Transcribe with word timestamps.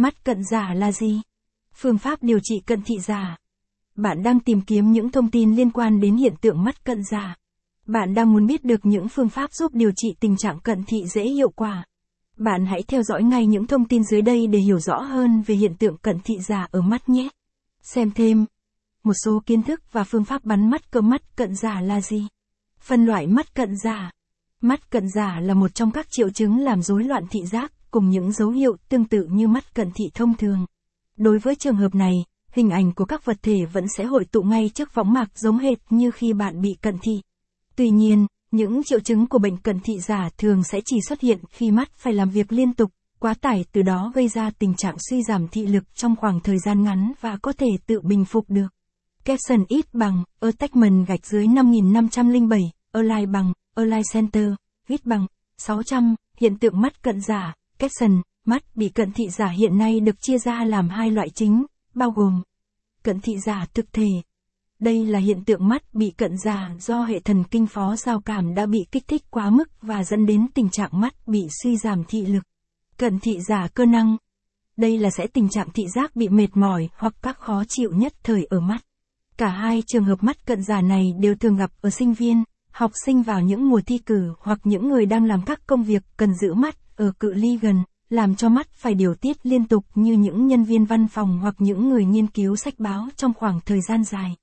Mắt 0.00 0.24
cận 0.24 0.44
giả 0.44 0.74
là 0.74 0.92
gì? 0.92 1.20
Phương 1.74 1.98
pháp 1.98 2.22
điều 2.22 2.38
trị 2.42 2.60
cận 2.66 2.82
thị 2.82 2.98
giả. 2.98 3.36
Bạn 3.96 4.22
đang 4.22 4.40
tìm 4.40 4.60
kiếm 4.60 4.92
những 4.92 5.10
thông 5.10 5.30
tin 5.30 5.54
liên 5.54 5.70
quan 5.70 6.00
đến 6.00 6.16
hiện 6.16 6.34
tượng 6.40 6.64
mắt 6.64 6.84
cận 6.84 7.02
giả. 7.10 7.36
Bạn 7.86 8.14
đang 8.14 8.32
muốn 8.32 8.46
biết 8.46 8.64
được 8.64 8.80
những 8.82 9.08
phương 9.08 9.28
pháp 9.28 9.52
giúp 9.52 9.74
điều 9.74 9.90
trị 9.96 10.08
tình 10.20 10.36
trạng 10.36 10.60
cận 10.60 10.84
thị 10.86 11.06
dễ 11.06 11.24
hiệu 11.24 11.50
quả. 11.50 11.84
Bạn 12.36 12.66
hãy 12.66 12.82
theo 12.88 13.02
dõi 13.02 13.22
ngay 13.22 13.46
những 13.46 13.66
thông 13.66 13.84
tin 13.84 14.04
dưới 14.04 14.22
đây 14.22 14.46
để 14.46 14.58
hiểu 14.58 14.78
rõ 14.78 15.00
hơn 15.00 15.42
về 15.46 15.54
hiện 15.54 15.74
tượng 15.76 15.96
cận 15.96 16.20
thị 16.24 16.34
giả 16.38 16.68
ở 16.70 16.80
mắt 16.80 17.08
nhé. 17.08 17.28
Xem 17.82 18.10
thêm. 18.10 18.44
Một 19.04 19.14
số 19.24 19.42
kiến 19.46 19.62
thức 19.62 19.92
và 19.92 20.04
phương 20.04 20.24
pháp 20.24 20.44
bắn 20.44 20.70
mắt 20.70 20.90
cơ 20.90 21.00
mắt 21.00 21.36
cận 21.36 21.54
giả 21.54 21.80
là 21.80 22.00
gì? 22.00 22.28
Phân 22.80 23.06
loại 23.06 23.26
mắt 23.26 23.54
cận 23.54 23.76
giả. 23.84 24.10
Mắt 24.60 24.90
cận 24.90 25.08
giả 25.08 25.40
là 25.40 25.54
một 25.54 25.74
trong 25.74 25.90
các 25.90 26.06
triệu 26.10 26.30
chứng 26.30 26.58
làm 26.58 26.82
rối 26.82 27.04
loạn 27.04 27.24
thị 27.30 27.40
giác, 27.46 27.72
cùng 27.90 28.08
những 28.08 28.32
dấu 28.32 28.50
hiệu 28.50 28.76
tương 28.88 29.04
tự 29.04 29.26
như 29.30 29.48
mắt 29.48 29.74
cận 29.74 29.90
thị 29.94 30.04
thông 30.14 30.36
thường. 30.36 30.66
Đối 31.16 31.38
với 31.38 31.54
trường 31.54 31.76
hợp 31.76 31.94
này, 31.94 32.14
hình 32.52 32.70
ảnh 32.70 32.92
của 32.92 33.04
các 33.04 33.24
vật 33.24 33.36
thể 33.42 33.64
vẫn 33.72 33.84
sẽ 33.96 34.04
hội 34.04 34.24
tụ 34.24 34.42
ngay 34.42 34.70
trước 34.74 34.94
võng 34.94 35.12
mạc 35.12 35.38
giống 35.38 35.58
hệt 35.58 35.78
như 35.90 36.10
khi 36.10 36.32
bạn 36.32 36.60
bị 36.60 36.76
cận 36.82 36.98
thị. 37.02 37.20
Tuy 37.76 37.90
nhiên, 37.90 38.26
những 38.50 38.82
triệu 38.84 39.00
chứng 39.00 39.26
của 39.26 39.38
bệnh 39.38 39.56
cận 39.56 39.80
thị 39.80 39.98
giả 39.98 40.28
thường 40.38 40.64
sẽ 40.64 40.80
chỉ 40.84 40.96
xuất 41.08 41.20
hiện 41.20 41.38
khi 41.50 41.70
mắt 41.70 41.90
phải 41.94 42.12
làm 42.12 42.30
việc 42.30 42.52
liên 42.52 42.74
tục, 42.74 42.90
quá 43.18 43.34
tải 43.34 43.64
từ 43.72 43.82
đó 43.82 44.12
gây 44.14 44.28
ra 44.28 44.50
tình 44.58 44.74
trạng 44.74 44.96
suy 45.10 45.22
giảm 45.22 45.48
thị 45.48 45.66
lực 45.66 45.84
trong 45.94 46.16
khoảng 46.16 46.40
thời 46.40 46.58
gian 46.58 46.82
ngắn 46.82 47.12
và 47.20 47.36
có 47.42 47.52
thể 47.52 47.68
tự 47.86 48.00
bình 48.00 48.24
phục 48.24 48.44
được. 48.48 48.66
Capson 49.24 49.64
ít 49.68 49.94
bằng, 49.94 50.24
attachment 50.40 51.06
gạch 51.06 51.26
dưới 51.26 51.46
5507, 51.46 52.60
align 52.92 53.32
bằng, 53.32 53.52
align 53.74 54.02
center, 54.12 54.52
ít 54.88 55.06
bằng, 55.06 55.26
600, 55.58 56.14
hiện 56.40 56.58
tượng 56.58 56.80
mắt 56.80 57.02
cận 57.02 57.20
giả, 57.20 57.54
caption, 57.80 58.22
mắt 58.44 58.76
bị 58.76 58.88
cận 58.88 59.12
thị 59.12 59.28
giả 59.28 59.48
hiện 59.48 59.78
nay 59.78 60.00
được 60.00 60.22
chia 60.22 60.38
ra 60.38 60.64
làm 60.64 60.88
hai 60.88 61.10
loại 61.10 61.30
chính, 61.30 61.66
bao 61.94 62.10
gồm 62.10 62.42
cận 63.02 63.20
thị 63.20 63.38
giả 63.46 63.66
thực 63.74 63.92
thể. 63.92 64.08
Đây 64.78 65.06
là 65.06 65.18
hiện 65.18 65.44
tượng 65.44 65.68
mắt 65.68 65.94
bị 65.94 66.10
cận 66.10 66.38
giả 66.44 66.70
do 66.78 67.02
hệ 67.02 67.20
thần 67.20 67.44
kinh 67.44 67.66
phó 67.66 67.96
giao 67.96 68.20
cảm 68.20 68.54
đã 68.54 68.66
bị 68.66 68.78
kích 68.92 69.08
thích 69.08 69.22
quá 69.30 69.50
mức 69.50 69.68
và 69.82 70.04
dẫn 70.04 70.26
đến 70.26 70.46
tình 70.54 70.68
trạng 70.70 70.90
mắt 70.92 71.28
bị 71.28 71.40
suy 71.62 71.76
giảm 71.76 72.04
thị 72.08 72.26
lực. 72.26 72.42
Cận 72.96 73.18
thị 73.18 73.40
giả 73.48 73.68
cơ 73.74 73.84
năng. 73.84 74.16
Đây 74.76 74.98
là 74.98 75.10
sẽ 75.10 75.26
tình 75.26 75.48
trạng 75.48 75.70
thị 75.70 75.84
giác 75.94 76.16
bị 76.16 76.28
mệt 76.28 76.48
mỏi 76.54 76.88
hoặc 76.96 77.14
các 77.22 77.38
khó 77.38 77.64
chịu 77.68 77.90
nhất 77.94 78.12
thời 78.22 78.44
ở 78.50 78.60
mắt. 78.60 78.84
Cả 79.36 79.48
hai 79.48 79.82
trường 79.86 80.04
hợp 80.04 80.22
mắt 80.22 80.46
cận 80.46 80.62
giả 80.62 80.80
này 80.80 81.12
đều 81.20 81.34
thường 81.34 81.56
gặp 81.56 81.70
ở 81.80 81.90
sinh 81.90 82.12
viên, 82.14 82.44
học 82.70 82.90
sinh 83.04 83.22
vào 83.22 83.40
những 83.40 83.68
mùa 83.68 83.80
thi 83.86 83.98
cử 83.98 84.34
hoặc 84.40 84.58
những 84.64 84.88
người 84.88 85.06
đang 85.06 85.24
làm 85.24 85.42
các 85.42 85.66
công 85.66 85.82
việc 85.82 86.02
cần 86.16 86.34
giữ 86.34 86.54
mắt 86.54 86.76
ở 87.00 87.12
cự 87.20 87.32
ly 87.32 87.58
gần, 87.62 87.82
làm 88.10 88.34
cho 88.34 88.48
mắt 88.48 88.68
phải 88.70 88.94
điều 88.94 89.14
tiết 89.14 89.46
liên 89.46 89.66
tục 89.66 89.84
như 89.94 90.12
những 90.12 90.46
nhân 90.46 90.64
viên 90.64 90.84
văn 90.84 91.08
phòng 91.08 91.38
hoặc 91.38 91.54
những 91.58 91.88
người 91.88 92.04
nghiên 92.04 92.26
cứu 92.26 92.56
sách 92.56 92.74
báo 92.78 93.08
trong 93.16 93.34
khoảng 93.34 93.60
thời 93.66 93.80
gian 93.88 94.04
dài. 94.04 94.36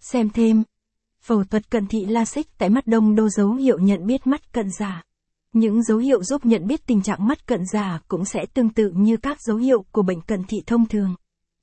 Xem 0.00 0.30
thêm. 0.30 0.62
Phẫu 1.22 1.44
thuật 1.44 1.70
cận 1.70 1.86
thị 1.86 2.04
LASIK 2.04 2.58
tại 2.58 2.70
mắt 2.70 2.86
đông 2.86 3.14
đô 3.14 3.28
dấu 3.28 3.54
hiệu 3.54 3.78
nhận 3.78 4.06
biết 4.06 4.26
mắt 4.26 4.52
cận 4.52 4.70
giả. 4.78 5.02
Những 5.52 5.82
dấu 5.82 5.98
hiệu 5.98 6.24
giúp 6.24 6.46
nhận 6.46 6.66
biết 6.66 6.86
tình 6.86 7.02
trạng 7.02 7.26
mắt 7.26 7.46
cận 7.46 7.60
giả 7.72 8.00
cũng 8.08 8.24
sẽ 8.24 8.46
tương 8.54 8.68
tự 8.68 8.92
như 8.96 9.16
các 9.16 9.42
dấu 9.42 9.56
hiệu 9.56 9.84
của 9.92 10.02
bệnh 10.02 10.20
cận 10.20 10.44
thị 10.48 10.62
thông 10.66 10.86
thường. 10.86 11.14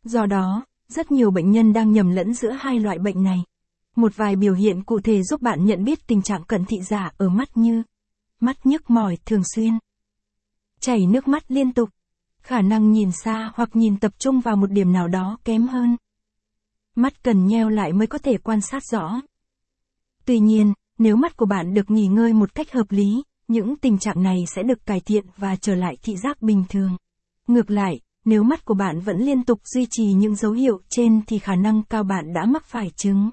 Do 0.04 0.26
đó, 0.26 0.66
rất 0.88 1.12
nhiều 1.12 1.32
bệnh 1.32 1.52
nhân 1.52 1.74
đang 1.74 1.92
nhầm 1.92 2.10
lẫn 2.10 2.34
giữa 2.34 2.52
hai 2.52 2.80
loại 2.80 3.00
bệnh 3.00 3.24
này. 3.24 3.44
Một 3.96 4.16
vài 4.16 4.36
biểu 4.36 4.54
hiện 4.54 4.84
cụ 4.84 5.00
thể 5.00 5.24
giúp 5.24 5.42
bạn 5.42 5.66
nhận 5.66 5.84
biết 5.84 6.08
tình 6.08 6.22
trạng 6.22 6.44
cận 6.44 6.66
thị 6.66 6.78
giả 6.82 7.12
ở 7.18 7.30
mắt 7.30 7.58
như 7.58 7.84
mắt 8.40 8.66
nhức 8.66 8.90
mỏi 8.90 9.18
thường 9.26 9.42
xuyên, 9.56 9.74
chảy 10.88 11.06
nước 11.06 11.28
mắt 11.28 11.44
liên 11.52 11.74
tục, 11.74 11.90
khả 12.42 12.62
năng 12.62 12.92
nhìn 12.92 13.12
xa 13.12 13.52
hoặc 13.56 13.70
nhìn 13.74 14.00
tập 14.00 14.12
trung 14.20 14.40
vào 14.40 14.56
một 14.56 14.72
điểm 14.72 14.92
nào 14.92 15.08
đó 15.08 15.38
kém 15.44 15.68
hơn. 15.68 15.98
Mắt 16.96 17.24
cần 17.24 17.48
nheo 17.48 17.70
lại 17.70 17.94
mới 17.94 18.08
có 18.08 18.18
thể 18.18 18.38
quan 18.38 18.62
sát 18.62 18.84
rõ. 18.92 19.22
Tuy 20.26 20.40
nhiên, 20.40 20.74
nếu 20.98 21.16
mắt 21.16 21.38
của 21.38 21.46
bạn 21.46 21.74
được 21.74 21.92
nghỉ 21.92 22.08
ngơi 22.08 22.34
một 22.34 22.56
cách 22.56 22.72
hợp 22.72 22.86
lý, 22.90 23.24
những 23.48 23.76
tình 23.76 23.98
trạng 23.98 24.24
này 24.24 24.38
sẽ 24.56 24.64
được 24.64 24.86
cải 24.86 25.00
thiện 25.00 25.26
và 25.38 25.56
trở 25.56 25.76
lại 25.76 25.98
thị 26.04 26.16
giác 26.18 26.42
bình 26.42 26.64
thường. 26.70 26.98
Ngược 27.48 27.72
lại, 27.72 28.00
nếu 28.26 28.44
mắt 28.44 28.66
của 28.66 28.74
bạn 28.74 29.00
vẫn 29.00 29.18
liên 29.18 29.44
tục 29.44 29.60
duy 29.64 29.88
trì 29.90 30.14
những 30.14 30.36
dấu 30.36 30.52
hiệu 30.52 30.82
trên 30.90 31.22
thì 31.28 31.40
khả 31.40 31.56
năng 31.56 31.84
cao 31.84 32.04
bạn 32.04 32.34
đã 32.34 32.46
mắc 32.46 32.66
phải 32.66 32.92
chứng 32.96 33.30